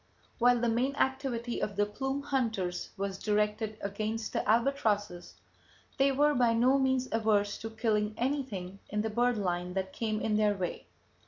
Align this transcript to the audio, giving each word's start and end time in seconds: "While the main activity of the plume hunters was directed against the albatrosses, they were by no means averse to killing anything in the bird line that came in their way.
"While 0.39 0.59
the 0.61 0.67
main 0.67 0.95
activity 0.95 1.61
of 1.61 1.75
the 1.75 1.85
plume 1.85 2.23
hunters 2.23 2.89
was 2.97 3.19
directed 3.19 3.77
against 3.81 4.33
the 4.33 4.43
albatrosses, 4.49 5.35
they 5.99 6.11
were 6.11 6.33
by 6.33 6.53
no 6.55 6.79
means 6.79 7.07
averse 7.11 7.59
to 7.59 7.69
killing 7.69 8.15
anything 8.17 8.79
in 8.89 9.01
the 9.01 9.11
bird 9.11 9.37
line 9.37 9.75
that 9.75 9.93
came 9.93 10.19
in 10.19 10.37
their 10.37 10.55
way. 10.55 10.87